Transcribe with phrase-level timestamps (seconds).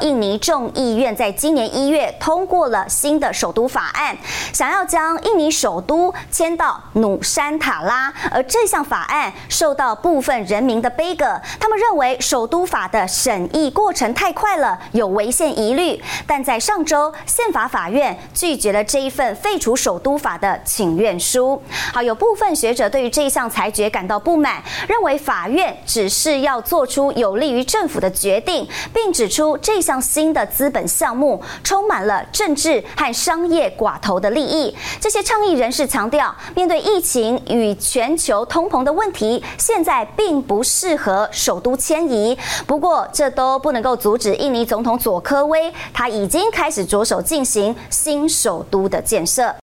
[0.00, 4.16] 印尼众议院在今年一月通过了新的首都法案，
[4.52, 8.12] 想要将印尼首都迁到努山塔拉。
[8.30, 16.02] 而这项法案受到部分人民的杯葛，他们认为首都法的审议过程太快了，有违宪疑虑。
[16.26, 21.62] 但在上周，宪法法院拒绝了这一份废除首都法的请愿书。
[21.92, 29.89] 好，有部分学者对于这项裁决感到不满，认为法院只是要做出有利于政府的决定，并指出这项。
[29.90, 34.72] 像新的资本项目充满了政治和商业寡头的利益。
[35.00, 42.38] 这些倡议人士强调，面对疫情与全球通膨的问题，现在并不适合首都迁移。
[42.68, 49.52] 不过，这都不能够阻止印尼总统佐科威，他已经开始着手进行新首都的建设。